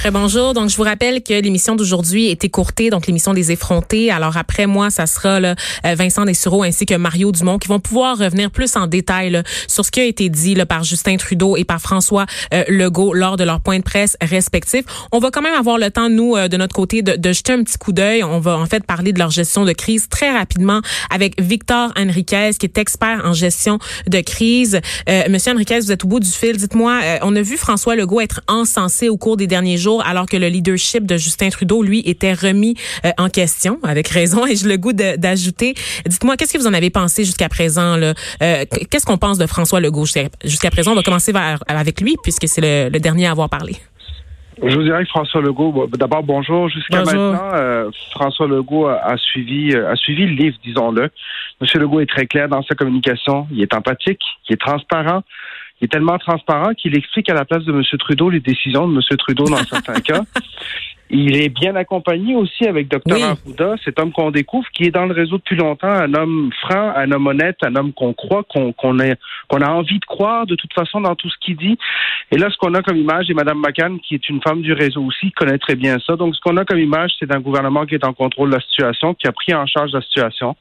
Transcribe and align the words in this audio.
Très 0.00 0.10
bonjour. 0.10 0.54
Donc, 0.54 0.70
je 0.70 0.76
vous 0.78 0.82
rappelle 0.82 1.22
que 1.22 1.34
l'émission 1.34 1.76
d'aujourd'hui 1.76 2.28
est 2.28 2.42
écourtée, 2.42 2.88
donc 2.88 3.06
l'émission 3.06 3.34
des 3.34 3.52
effrontés. 3.52 4.10
Alors, 4.10 4.38
après 4.38 4.64
moi, 4.64 4.88
ça 4.88 5.04
sera 5.04 5.40
là, 5.40 5.54
euh, 5.84 5.94
Vincent 5.94 6.24
Dessureau 6.24 6.62
ainsi 6.62 6.86
que 6.86 6.94
Mario 6.94 7.32
Dumont 7.32 7.58
qui 7.58 7.68
vont 7.68 7.80
pouvoir 7.80 8.16
revenir 8.16 8.50
plus 8.50 8.76
en 8.76 8.86
détail 8.86 9.28
là, 9.28 9.42
sur 9.68 9.84
ce 9.84 9.90
qui 9.90 10.00
a 10.00 10.04
été 10.04 10.30
dit 10.30 10.54
là, 10.54 10.64
par 10.64 10.84
Justin 10.84 11.18
Trudeau 11.18 11.54
et 11.58 11.64
par 11.64 11.82
François 11.82 12.24
euh, 12.54 12.64
Legault 12.68 13.12
lors 13.12 13.36
de 13.36 13.44
leurs 13.44 13.60
points 13.60 13.76
de 13.76 13.82
presse 13.82 14.16
respectifs. 14.22 14.86
On 15.12 15.18
va 15.18 15.30
quand 15.30 15.42
même 15.42 15.52
avoir 15.52 15.76
le 15.76 15.90
temps, 15.90 16.08
nous, 16.08 16.34
euh, 16.34 16.48
de 16.48 16.56
notre 16.56 16.74
côté, 16.74 17.02
de, 17.02 17.32
jeter 17.34 17.52
un 17.52 17.62
petit 17.62 17.76
coup 17.76 17.92
d'œil. 17.92 18.24
On 18.24 18.40
va 18.40 18.56
en 18.56 18.64
fait 18.64 18.82
parler 18.86 19.12
de 19.12 19.18
leur 19.18 19.30
gestion 19.30 19.66
de 19.66 19.72
crise 19.72 20.08
très 20.08 20.30
rapidement 20.30 20.80
avec 21.10 21.38
Victor 21.38 21.92
Henriquez, 21.98 22.52
qui 22.58 22.64
est 22.64 22.78
expert 22.78 23.20
en 23.22 23.34
gestion 23.34 23.78
de 24.06 24.20
crise. 24.22 24.80
Monsieur 25.28 25.52
Henriquez, 25.52 25.80
vous 25.80 25.92
êtes 25.92 26.06
au 26.06 26.08
bout 26.08 26.20
du 26.20 26.30
fil. 26.30 26.56
Dites-moi, 26.56 27.00
on 27.20 27.36
a 27.36 27.42
vu 27.42 27.58
François 27.58 27.96
Legault 27.96 28.22
être 28.22 28.40
encensé 28.48 29.10
au 29.10 29.18
cours 29.18 29.36
des 29.36 29.46
derniers 29.46 29.76
jours, 29.76 29.89
alors 29.98 30.26
que 30.26 30.36
le 30.36 30.46
leadership 30.46 31.06
de 31.06 31.16
Justin 31.16 31.48
Trudeau, 31.48 31.82
lui, 31.82 32.02
était 32.06 32.32
remis 32.32 32.76
euh, 33.04 33.10
en 33.18 33.28
question, 33.28 33.78
avec 33.82 34.08
raison, 34.08 34.46
et 34.46 34.54
je 34.54 34.68
le 34.68 34.76
goût 34.76 34.92
d'ajouter. 34.92 35.74
Dites-moi, 36.06 36.36
qu'est-ce 36.36 36.52
que 36.52 36.58
vous 36.58 36.68
en 36.68 36.74
avez 36.74 36.90
pensé 36.90 37.24
jusqu'à 37.24 37.48
présent? 37.48 37.96
Là? 37.96 38.14
Euh, 38.42 38.64
qu'est-ce 38.90 39.06
qu'on 39.06 39.18
pense 39.18 39.38
de 39.38 39.46
François 39.46 39.80
Legault 39.80 40.04
jusqu'à 40.44 40.70
présent? 40.70 40.92
On 40.92 40.94
va 40.94 41.02
commencer 41.02 41.32
avec 41.66 42.00
lui, 42.00 42.16
puisque 42.22 42.46
c'est 42.46 42.60
le, 42.60 42.98
dernier 43.00 43.26
à 43.26 43.32
avoir 43.32 43.48
parlé. 43.48 43.74
Je 44.62 44.76
vous 44.76 44.82
dirais 44.82 45.02
que 45.04 45.08
François 45.08 45.40
Legault, 45.40 45.88
d'abord 45.96 46.22
bonjour. 46.22 46.68
Jusqu'à 46.68 47.02
maintenant, 47.02 47.48
euh, 47.54 47.90
François 48.10 48.46
Legault 48.46 48.88
a, 48.88 49.16
suivi 49.16 49.74
a 49.74 49.96
suivi 49.96 50.26
le 50.26 50.34
livre, 50.34 50.56
disons-le. 50.62 51.08
Monsieur 51.62 51.80
Legault 51.80 52.00
est 52.00 52.10
très 52.10 52.26
clair 52.26 52.46
dans 52.46 52.62
sa 52.62 52.74
communication. 52.74 53.46
Il 53.50 53.62
est 53.62 53.72
empathique, 53.72 54.20
il 54.48 54.52
est 54.54 54.60
transparent. 54.60 55.22
Il 55.80 55.86
est 55.86 55.88
tellement 55.88 56.18
transparent 56.18 56.74
qu'il 56.74 56.96
explique 56.96 57.30
à 57.30 57.34
la 57.34 57.44
place 57.44 57.64
de 57.64 57.72
M. 57.72 57.82
Trudeau 57.98 58.28
les 58.28 58.40
décisions 58.40 58.86
de 58.86 58.94
M. 58.94 59.16
Trudeau 59.16 59.44
dans 59.44 59.64
certains 59.64 60.00
cas. 60.00 60.22
Il 61.12 61.36
est 61.36 61.48
bien 61.48 61.74
accompagné 61.74 62.36
aussi 62.36 62.66
avec 62.66 62.88
Dr. 62.88 63.16
Arruda, 63.22 63.74
cet 63.84 63.98
homme 63.98 64.12
qu'on 64.12 64.30
découvre, 64.30 64.68
qui 64.72 64.84
est 64.84 64.90
dans 64.90 65.06
le 65.06 65.12
réseau 65.12 65.38
depuis 65.38 65.56
longtemps, 65.56 65.90
un 65.90 66.14
homme 66.14 66.50
franc, 66.60 66.92
un 66.94 67.10
homme 67.10 67.26
honnête, 67.26 67.56
un 67.64 67.74
homme 67.74 67.92
qu'on 67.92 68.12
croit, 68.12 68.44
qu'on 68.44 68.72
qu'on 68.72 68.98
a, 69.00 69.70
envie 69.70 69.98
de 69.98 70.04
croire 70.04 70.46
de 70.46 70.54
toute 70.54 70.72
façon 70.72 71.00
dans 71.00 71.16
tout 71.16 71.28
ce 71.28 71.36
qu'il 71.40 71.56
dit. 71.56 71.76
Et 72.30 72.38
là, 72.38 72.48
ce 72.50 72.56
qu'on 72.58 72.74
a 72.74 72.82
comme 72.82 72.96
image, 72.96 73.28
et 73.28 73.34
Mme 73.34 73.58
McCann, 73.58 73.98
qui 73.98 74.14
est 74.14 74.28
une 74.28 74.40
femme 74.40 74.62
du 74.62 74.72
réseau 74.72 75.02
aussi, 75.02 75.32
connaît 75.32 75.58
très 75.58 75.74
bien 75.74 75.96
ça. 76.06 76.14
Donc, 76.14 76.36
ce 76.36 76.40
qu'on 76.40 76.56
a 76.56 76.64
comme 76.64 76.78
image, 76.78 77.10
c'est 77.18 77.34
un 77.34 77.40
gouvernement 77.40 77.86
qui 77.86 77.96
est 77.96 78.04
en 78.04 78.12
contrôle 78.12 78.50
de 78.50 78.54
la 78.54 78.60
situation, 78.60 79.14
qui 79.14 79.26
a 79.26 79.32
pris 79.32 79.52
en 79.52 79.66
charge 79.66 79.90
la 79.92 80.00
situation, 80.02 80.54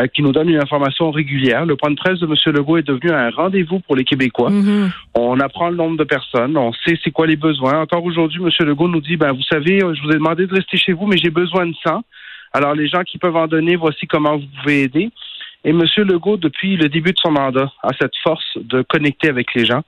euh, 0.00 0.08
qui 0.08 0.22
nous 0.22 0.32
donne 0.32 0.48
une 0.48 0.60
information 0.60 1.12
régulière. 1.12 1.64
Le 1.64 1.76
point 1.76 1.90
de 1.90 1.96
presse 1.96 2.18
de 2.18 2.26
M. 2.26 2.34
Legault 2.54 2.78
est 2.78 2.86
devenu 2.86 3.12
un 3.12 3.30
rendez-vous 3.30 3.78
pour 3.78 3.94
les 3.94 4.04
Québécois. 4.04 4.50
Mm-hmm. 4.50 4.90
On 5.14 5.40
apprend 5.40 5.68
le 5.68 5.76
nombre 5.76 5.98
de 5.98 6.04
personnes, 6.04 6.56
on 6.56 6.72
sait 6.72 6.98
c'est 7.04 7.10
quoi 7.10 7.26
les 7.26 7.36
besoins. 7.36 7.82
Encore 7.82 8.02
aujourd'hui, 8.04 8.42
M. 8.42 8.66
Legault 8.66 8.88
nous 8.88 9.02
dit, 9.02 9.16
ben, 9.16 9.32
vous 9.32 9.42
savez, 9.42 9.80
je 9.80 10.02
vous 10.02 10.10
ai 10.10 10.14
demandé 10.14 10.46
de 10.46 10.54
rester 10.54 10.78
chez 10.78 10.92
vous, 10.92 11.06
mais 11.06 11.18
j'ai 11.18 11.30
besoin 11.30 11.66
de 11.66 11.74
sang. 11.84 12.02
Alors, 12.54 12.74
les 12.74 12.88
gens 12.88 13.02
qui 13.02 13.18
peuvent 13.18 13.36
en 13.36 13.46
donner, 13.46 13.76
voici 13.76 14.06
comment 14.06 14.36
vous 14.38 14.46
pouvez 14.60 14.82
aider. 14.82 15.10
Et 15.64 15.70
M. 15.70 15.82
Legault, 15.98 16.36
depuis 16.36 16.76
le 16.76 16.88
début 16.88 17.12
de 17.12 17.18
son 17.18 17.30
mandat, 17.30 17.70
a 17.82 17.90
cette 18.00 18.16
force 18.22 18.56
de 18.56 18.82
connecter 18.82 19.28
avec 19.28 19.54
les 19.54 19.64
gens, 19.64 19.82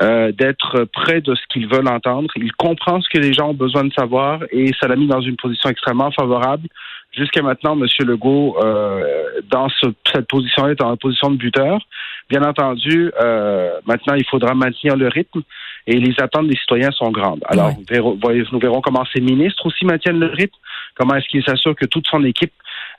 euh, 0.00 0.32
d'être 0.32 0.84
près 0.92 1.20
de 1.20 1.34
ce 1.34 1.42
qu'ils 1.48 1.68
veulent 1.68 1.88
entendre. 1.88 2.30
Il 2.36 2.52
comprend 2.52 3.00
ce 3.00 3.08
que 3.08 3.18
les 3.18 3.32
gens 3.32 3.50
ont 3.50 3.54
besoin 3.54 3.84
de 3.84 3.92
savoir 3.92 4.40
et 4.50 4.72
ça 4.80 4.88
l'a 4.88 4.96
mis 4.96 5.06
dans 5.06 5.20
une 5.20 5.36
position 5.36 5.70
extrêmement 5.70 6.10
favorable. 6.10 6.66
Jusqu'à 7.14 7.42
maintenant, 7.42 7.78
M. 7.78 7.86
Legault, 8.06 8.56
euh, 8.62 9.02
dans 9.50 9.68
cette 10.12 10.26
position-là, 10.28 10.72
est 10.72 10.82
en 10.82 10.96
position 10.96 11.30
de 11.30 11.36
buteur. 11.36 11.78
Bien 12.30 12.42
entendu, 12.42 13.12
euh, 13.20 13.70
maintenant, 13.86 14.14
il 14.14 14.24
faudra 14.24 14.54
maintenir 14.54 14.96
le 14.96 15.08
rythme 15.08 15.42
et 15.86 15.98
les 15.98 16.14
attentes 16.18 16.48
des 16.48 16.56
citoyens 16.56 16.90
sont 16.92 17.10
grandes. 17.10 17.42
Alors, 17.48 17.72
nous, 17.76 17.84
verrons, 17.88 18.18
nous 18.52 18.58
verrons 18.58 18.80
comment 18.80 19.04
ces 19.12 19.20
ministres 19.20 19.66
aussi 19.66 19.84
maintiennent 19.84 20.20
le 20.20 20.28
rythme, 20.28 20.56
comment 20.94 21.14
est-ce 21.16 21.28
qu'il 21.28 21.44
s'assure 21.44 21.74
que 21.74 21.84
toute 21.84 22.06
son 22.06 22.24
équipe 22.24 22.52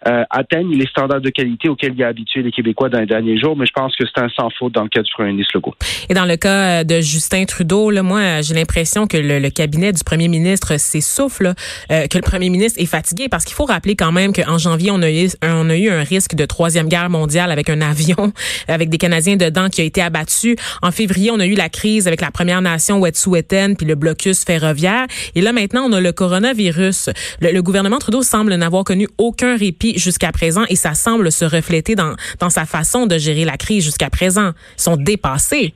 euh, 0.08 0.24
atteigne 0.30 0.72
les 0.72 0.86
standards 0.88 1.22
de 1.22 1.30
qualité 1.30 1.70
auxquels 1.70 1.94
il 1.96 2.04
a 2.04 2.08
habitué 2.08 2.42
les 2.42 2.52
Québécois 2.52 2.90
dans 2.90 3.00
les 3.00 3.06
derniers 3.06 3.38
jours, 3.38 3.56
mais 3.56 3.66
je 3.66 3.72
pense 3.72 3.96
que 3.96 4.04
c'est 4.06 4.22
un 4.22 4.30
sans 4.30 4.50
faute 4.58 4.74
dans 4.74 4.84
le 4.84 4.90
cas 4.90 5.02
du 5.02 5.12
premier 5.12 5.32
ministre 5.32 5.52
Legault. 5.56 5.76
Et 6.10 6.14
dans 6.14 6.26
le 6.26 6.36
cas 6.36 6.82
euh, 6.82 6.84
de 6.84 7.00
Justin 7.00 7.46
Trudeau, 7.46 7.90
là, 7.90 8.04
moi, 8.04 8.42
j'ai 8.42 8.54
l'impression 8.54 9.08
que 9.08 9.18
le, 9.18 9.50
cabinet 9.50 9.92
du 9.92 10.04
premier 10.04 10.28
ministre 10.28 10.78
s'essouffle, 10.78 11.54
euh, 11.92 12.08
que 12.08 12.18
le 12.18 12.24
premier 12.24 12.50
ministre 12.50 12.82
est 12.82 12.86
fatigué, 12.86 13.30
parce 13.30 13.46
qu'il 13.46 13.56
faut 13.56 13.66
rappeler 13.66 13.96
quand 13.96 14.12
même 14.12 14.34
qu'en 14.34 14.58
janvier, 14.58 14.92
on 14.92 15.02
a, 15.02 15.12
eu, 15.12 15.30
on 15.42 15.70
a 15.70 15.78
eu 15.78 15.90
un 15.90 16.04
risque 16.04 16.36
de 16.36 16.46
troisième 16.46 16.90
guerre 16.90 17.10
mondiale 17.10 17.52
avec 17.52 17.70
un 17.70 17.82
avion, 17.82 18.34
avec 18.68 18.90
des 18.90 18.98
Canadiens 18.98 19.38
dedans 19.38 19.70
qui 19.70 19.82
a 19.82 19.84
été 19.84 20.02
abattu. 20.02 20.56
En 20.82 20.92
février, 20.92 21.32
on 21.32 21.40
a 21.40 21.46
eu 21.46 21.56
la 21.56 21.70
crise 21.70 22.08
avec 22.08 22.22
la 22.22 22.32
Première 22.32 22.62
Nation 22.62 23.00
Wet'suwet'en 23.00 23.76
puis 23.76 23.86
le 23.86 23.96
blocus 23.96 24.44
ferroviaire. 24.44 25.08
Et 25.36 25.42
là, 25.42 25.54
maintenant, 25.54 25.86
on 25.88 25.94
a 25.94 26.02
le 26.02 26.12
coronavirus. 26.12 27.10
le 27.42 27.62
gouvernement 27.62 28.00
Trudeau 28.00 28.22
semble 28.22 28.54
n'avoir 28.56 28.84
connu 28.84 29.08
aucun 29.18 29.56
répit 29.56 29.93
jusqu'à 29.98 30.32
présent 30.32 30.64
et 30.70 30.76
ça 30.76 30.94
semble 30.94 31.32
se 31.32 31.46
refléter 31.46 31.96
dans, 31.96 32.16
dans 32.40 32.50
sa 32.50 32.66
façon 32.66 33.08
de 33.08 33.18
gérer 33.18 33.46
la 33.46 33.58
crise 33.58 33.84
jusqu'à 33.84 34.10
présent. 34.10 34.52
Ils 34.78 34.82
sont 34.82 34.98
dépassés. 34.98 35.74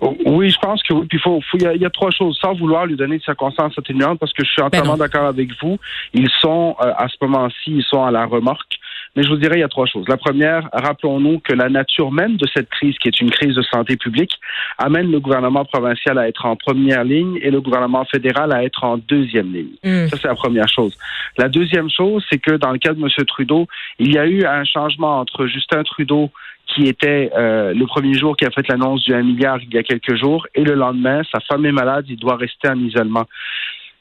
Oui, 0.00 0.50
je 0.50 0.58
pense 0.60 0.80
que 0.82 0.92
oui. 0.94 1.06
Puis 1.08 1.18
faut, 1.18 1.40
il 1.54 1.82
y, 1.82 1.84
a 1.84 1.90
trois 1.90 2.10
choses. 2.10 2.38
Sans 2.40 2.54
vouloir 2.54 2.86
lui 2.86 2.94
donner 2.94 3.18
de 3.18 3.22
circonstances 3.22 3.76
atténuantes, 3.76 4.20
parce 4.20 4.32
que 4.32 4.44
je 4.44 4.48
suis 4.50 4.60
ben 4.60 4.66
entièrement 4.66 4.96
d'accord 4.96 5.26
avec 5.26 5.48
vous. 5.60 5.78
Ils 6.14 6.30
sont 6.40 6.76
euh, 6.80 6.92
à 6.96 7.08
ce 7.08 7.16
moment-ci, 7.20 7.56
ils 7.66 7.84
sont 7.84 8.04
à 8.04 8.10
la 8.12 8.24
remorque. 8.24 8.77
Mais 9.18 9.24
je 9.24 9.30
vous 9.30 9.36
dirais, 9.36 9.56
il 9.56 9.60
y 9.62 9.64
a 9.64 9.68
trois 9.68 9.86
choses. 9.86 10.06
La 10.06 10.16
première, 10.16 10.68
rappelons-nous 10.72 11.40
que 11.40 11.52
la 11.52 11.68
nature 11.68 12.12
même 12.12 12.36
de 12.36 12.46
cette 12.54 12.68
crise, 12.68 12.96
qui 12.98 13.08
est 13.08 13.20
une 13.20 13.32
crise 13.32 13.56
de 13.56 13.62
santé 13.62 13.96
publique, 13.96 14.30
amène 14.78 15.10
le 15.10 15.18
gouvernement 15.18 15.64
provincial 15.64 16.18
à 16.18 16.28
être 16.28 16.46
en 16.46 16.54
première 16.54 17.02
ligne 17.02 17.36
et 17.42 17.50
le 17.50 17.60
gouvernement 17.60 18.04
fédéral 18.04 18.52
à 18.52 18.62
être 18.62 18.84
en 18.84 18.96
deuxième 18.96 19.52
ligne. 19.52 19.74
Mm. 19.82 20.06
Ça, 20.06 20.18
c'est 20.22 20.28
la 20.28 20.36
première 20.36 20.68
chose. 20.68 20.96
La 21.36 21.48
deuxième 21.48 21.90
chose, 21.90 22.24
c'est 22.30 22.38
que 22.38 22.52
dans 22.52 22.70
le 22.70 22.78
cas 22.78 22.94
de 22.94 23.02
M. 23.02 23.08
Trudeau, 23.26 23.66
il 23.98 24.14
y 24.14 24.18
a 24.18 24.26
eu 24.28 24.44
un 24.44 24.62
changement 24.62 25.18
entre 25.18 25.48
Justin 25.48 25.82
Trudeau 25.82 26.30
qui 26.68 26.86
était 26.86 27.32
euh, 27.36 27.74
le 27.74 27.86
premier 27.86 28.14
jour 28.14 28.36
qui 28.36 28.44
a 28.44 28.50
fait 28.52 28.68
l'annonce 28.68 29.02
du 29.02 29.12
1 29.12 29.22
milliard 29.24 29.58
il 29.60 29.74
y 29.74 29.78
a 29.78 29.82
quelques 29.82 30.14
jours, 30.14 30.46
et 30.54 30.62
le 30.62 30.74
lendemain, 30.74 31.22
sa 31.32 31.40
femme 31.40 31.66
est 31.66 31.72
malade, 31.72 32.04
il 32.08 32.18
doit 32.18 32.36
rester 32.36 32.68
en 32.68 32.78
isolement. 32.78 33.24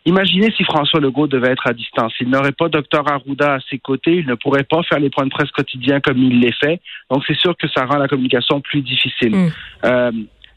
Imaginez 0.07 0.51
si 0.55 0.63
François 0.63 1.01
Legault 1.01 1.27
devait 1.27 1.49
être 1.49 1.67
à 1.67 1.73
distance. 1.73 2.13
Il 2.21 2.29
n'aurait 2.29 2.53
pas 2.53 2.69
Dr 2.69 3.03
Arruda 3.05 3.55
à 3.55 3.59
ses 3.69 3.77
côtés, 3.77 4.15
il 4.15 4.25
ne 4.25 4.35
pourrait 4.35 4.63
pas 4.63 4.81
faire 4.83 4.99
les 4.99 5.09
points 5.09 5.25
de 5.25 5.29
presse 5.29 5.51
quotidiens 5.51 5.99
comme 5.99 6.17
il 6.17 6.39
les 6.39 6.53
fait. 6.53 6.79
Donc 7.11 7.23
c'est 7.27 7.35
sûr 7.35 7.57
que 7.57 7.67
ça 7.67 7.85
rend 7.85 7.97
la 7.97 8.07
communication 8.07 8.61
plus 8.61 8.81
difficile. 8.81 9.35
Mm. 9.35 9.51
Euh, 9.83 10.11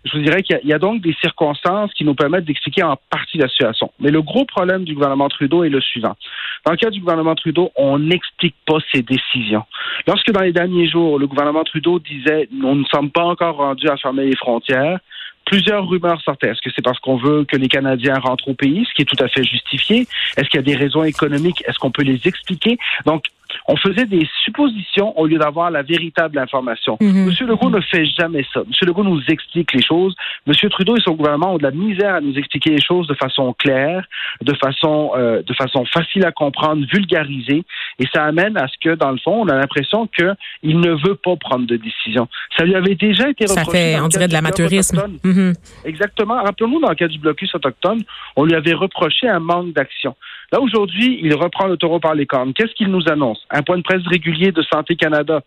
je 0.05 0.17
vous 0.17 0.23
dirais 0.23 0.43
qu'il 0.45 0.61
y, 0.63 0.73
a 0.73 0.79
donc 0.79 1.03
des 1.03 1.15
circonstances 1.21 1.93
qui 1.95 2.05
nous 2.05 2.15
permettent 2.15 2.45
d'expliquer 2.45 2.85
en 2.85 2.97
partie 3.11 3.39
la 3.39 3.49
situation. 3.49 3.91
Mais 3.99 4.13
le 4.13 4.23
gros 4.23 4.45
problème 4.45 4.85
du 4.85 4.95
gouvernement 4.95 5.29
Trudeau 5.29 5.65
est 5.65 5.69
le 5.69 5.81
suivant. 5.81 6.17
Dans 6.65 6.71
le 6.71 6.79
cas 6.79 6.91
du 6.91 7.01
gouvernement 7.01 7.35
Trudeau, 7.35 7.73
on 7.77 7.99
n'explique 7.99 8.55
pas 8.67 8.79
ses 8.95 9.03
décisions. 9.03 9.65
Lorsque 10.07 10.31
dans 10.31 10.43
les 10.43 10.53
derniers 10.53 10.89
jours, 10.89 11.19
le 11.19 11.27
gouvernement 11.27 11.65
Trudeau 11.65 11.99
disait 11.99 12.49
on 12.63 12.77
ne 12.77 12.85
sommes 12.85 13.11
pas 13.11 13.25
encore 13.25 13.57
rendus 13.57 13.89
à 13.89 13.97
fermer 13.97 14.27
les 14.27 14.37
frontières, 14.37 15.01
plusieurs 15.45 15.87
rumeurs 15.89 16.21
sortaient. 16.23 16.49
Est-ce 16.49 16.61
que 16.61 16.71
c'est 16.75 16.83
parce 16.83 16.99
qu'on 16.99 17.17
veut 17.17 17.45
que 17.45 17.57
les 17.57 17.69
Canadiens 17.69 18.19
rentrent 18.19 18.49
au 18.49 18.55
pays, 18.55 18.87
ce 18.89 18.95
qui 18.95 19.03
est 19.03 19.05
tout 19.05 19.23
à 19.23 19.29
fait 19.29 19.45
justifié? 19.45 20.07
Est-ce 20.37 20.49
qu'il 20.49 20.59
y 20.59 20.63
a 20.63 20.63
des 20.63 20.77
raisons 20.77 21.05
économiques? 21.05 21.63
Est-ce 21.67 21.79
qu'on 21.79 21.91
peut 21.91 22.03
les 22.03 22.21
expliquer? 22.25 22.79
Donc, 23.05 23.25
on 23.67 23.77
faisait 23.77 24.07
des 24.07 24.27
suppositions 24.45 25.19
au 25.19 25.27
lieu 25.27 25.39
d'avoir 25.39 25.71
la 25.71 25.83
véritable 25.83 26.39
information. 26.39 26.97
Mhm. 27.01 27.27
Monsieur 27.27 27.47
Legault 27.47 27.71
ne 27.71 27.81
fait 27.81 28.05
jamais 28.07 28.45
ça. 28.53 28.63
Monsieur 28.67 28.87
Legault 28.87 29.05
nous 29.05 29.23
explique 29.29 29.73
les 29.73 29.83
choses. 29.83 30.15
Monsieur 30.47 30.69
Trudeau 30.69 30.97
et 30.97 31.01
son 31.01 31.13
gouvernement 31.13 31.55
ont 31.55 31.59
de 31.59 31.63
la 31.63 31.71
misère 31.71 32.15
à 32.15 32.21
nous 32.21 32.35
expliquer 32.37 32.71
les 32.71 32.83
choses 32.83 33.07
de 33.07 33.15
façon 33.15 33.55
claire, 33.59 34.05
de 34.43 34.55
façon, 34.55 35.13
euh, 35.17 35.43
de 35.43 35.55
façon 35.55 35.85
facile 35.87 36.25
à 36.25 36.33
comprendre, 36.33 36.85
vulgarisée. 36.93 37.65
Et 37.99 38.07
ça 38.13 38.25
amène 38.25 38.57
à 38.57 38.67
ce 38.69 38.75
que, 38.83 38.95
dans 38.95 39.11
le 39.11 39.19
fond, 39.19 39.43
on 39.43 39.49
a 39.49 39.57
l'impression 39.57 40.07
qu'il 40.07 40.81
ne 40.81 40.91
veut 41.07 41.17
pas 41.17 41.37
prendre 41.37 41.67
de 41.67 41.77
décision. 41.77 42.29
Ça 42.57 42.65
lui 42.65 42.75
avait 42.75 42.95
déjà 42.95 43.29
été 43.29 43.45
reproché. 43.45 43.65
Ça 43.65 43.71
fait, 43.71 44.01
on 44.01 44.09
dirait 44.09 44.29
de 44.29 44.33
l'amateurisme. 44.33 45.03
Mhm. 45.25 45.55
Exactement. 45.85 46.43
Rappelons-nous, 46.43 46.81
dans 46.81 46.91
le 46.91 46.95
cas 46.95 47.09
du 47.09 47.19
blocus 47.19 47.55
autochtone, 47.55 48.03
on 48.37 48.45
lui 48.45 48.55
avait 48.55 48.75
reproché 48.75 49.29
un 49.29 49.41
manque 49.41 49.73
d'action. 49.73 50.15
Là, 50.53 50.61
aujourd'hui, 50.61 51.21
il 51.23 51.35
reprend 51.35 51.67
le 51.67 51.77
taureau 51.77 52.01
par 52.01 52.15
les 52.15 52.27
cornes. 52.27 52.53
Qu'est-ce 52.53 52.75
qu'il 52.75 52.89
nous 52.89 53.09
annonce? 53.09 53.47
Un 53.51 53.63
point 53.63 53.79
de 53.79 53.83
presse 53.83 54.07
régulier 54.07 54.51
de 54.51 54.63
Santé 54.63 54.97
Canada. 54.97 55.43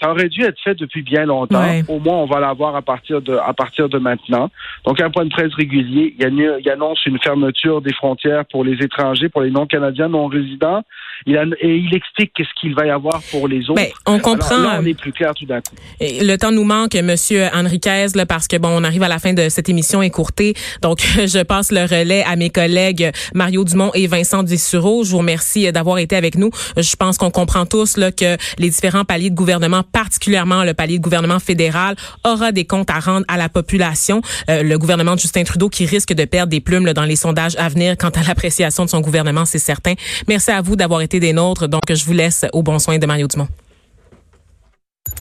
Ça 0.00 0.10
aurait 0.10 0.28
dû 0.28 0.42
être 0.42 0.60
fait 0.62 0.74
depuis 0.74 1.02
bien 1.02 1.24
longtemps. 1.24 1.64
Au 1.88 1.98
moins, 1.98 2.16
on 2.16 2.26
va 2.26 2.38
l'avoir 2.38 2.76
à 2.76 2.82
partir 2.82 3.22
de 3.22 3.34
à 3.34 3.54
partir 3.54 3.88
de 3.88 3.98
maintenant. 3.98 4.50
Donc, 4.84 5.00
un 5.00 5.10
point 5.10 5.24
de 5.24 5.30
presse 5.30 5.54
régulier. 5.54 6.14
Il, 6.18 6.70
annonce 6.70 7.04
une 7.06 7.18
fermeture 7.18 7.80
des 7.80 7.94
frontières 7.94 8.44
pour 8.46 8.64
les 8.64 8.74
étrangers, 8.84 9.28
pour 9.28 9.40
les 9.40 9.50
non-canadiens, 9.50 10.08
non-résidents. 10.08 10.82
Il 11.24 11.36
et 11.60 11.76
il 11.76 11.94
explique 11.94 12.32
qu'est-ce 12.34 12.52
qu'il 12.60 12.74
va 12.74 12.86
y 12.86 12.90
avoir 12.90 13.22
pour 13.30 13.48
les 13.48 13.70
autres. 13.70 13.80
Ben, 13.80 13.88
on 14.06 14.18
comprend. 14.18 14.58
là, 14.58 14.78
on 14.80 14.84
est 14.84 14.98
plus 14.98 15.12
clair 15.12 15.32
tout 15.34 15.46
d'un 15.46 15.60
coup. 15.60 15.74
le 16.00 16.36
temps 16.36 16.52
nous 16.52 16.64
manque, 16.64 16.94
Monsieur 16.94 17.46
Henriquez, 17.54 18.08
là, 18.14 18.26
parce 18.26 18.48
que 18.48 18.56
bon, 18.58 18.68
on 18.68 18.84
arrive 18.84 19.02
à 19.02 19.08
la 19.08 19.18
fin 19.18 19.32
de 19.32 19.48
cette 19.48 19.68
émission 19.68 20.02
écourtée. 20.02 20.54
Donc, 20.82 20.98
je 21.26 21.42
passe 21.42 21.72
le 21.72 21.82
relais 21.82 22.22
à 22.24 22.36
mes 22.36 22.50
collègues 22.50 23.10
Mario 23.34 23.64
Dumont 23.64 23.92
et 23.94 24.06
Vincent 24.06 24.42
Dissureau. 24.42 25.04
Je 25.04 25.12
vous 25.12 25.18
remercie 25.18 25.70
d'avoir 25.72 25.98
été 25.98 26.16
avec 26.16 26.36
nous. 26.36 26.50
Je 26.76 26.96
pense 26.96 27.16
qu'on 27.16 27.30
comprend 27.30 27.64
tous 27.64 27.96
là, 27.96 28.12
que 28.12 28.36
les 28.58 28.68
différents 28.68 29.04
paliers 29.04 29.30
de 29.30 29.34
gouvernement 29.34 29.82
particulièrement 29.92 30.64
le 30.64 30.74
palier 30.74 30.98
de 30.98 31.02
gouvernement 31.02 31.38
fédéral, 31.38 31.96
aura 32.24 32.52
des 32.52 32.64
comptes 32.64 32.90
à 32.90 33.00
rendre 33.00 33.24
à 33.28 33.36
la 33.36 33.48
population. 33.48 34.20
Euh, 34.50 34.62
le 34.62 34.78
gouvernement 34.78 35.14
de 35.14 35.20
Justin 35.20 35.44
Trudeau 35.44 35.68
qui 35.68 35.86
risque 35.86 36.12
de 36.12 36.24
perdre 36.24 36.50
des 36.50 36.60
plumes 36.60 36.92
dans 36.92 37.04
les 37.04 37.16
sondages 37.16 37.56
à 37.56 37.68
venir 37.68 37.96
quant 37.96 38.10
à 38.10 38.22
l'appréciation 38.22 38.84
de 38.84 38.90
son 38.90 39.00
gouvernement, 39.00 39.44
c'est 39.44 39.58
certain. 39.58 39.94
Merci 40.28 40.50
à 40.50 40.60
vous 40.60 40.76
d'avoir 40.76 41.00
été 41.00 41.20
des 41.20 41.32
nôtres. 41.32 41.68
Donc, 41.68 41.82
je 41.88 42.04
vous 42.04 42.12
laisse 42.12 42.44
au 42.52 42.62
bon 42.62 42.78
soin 42.78 42.98
de 42.98 43.06
Mario 43.06 43.26
Dumont. 43.28 43.48